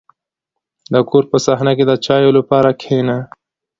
[0.93, 3.17] •د کور په صحنه کې د چایو لپاره کښېنه.